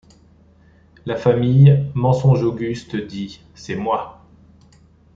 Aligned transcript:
La 1.05 1.15
famille, 1.15 1.85
mensonge 1.93 2.41
auguste, 2.41 2.95
dit: 2.95 3.39
C’est 3.53 3.75
moi! 3.75 4.25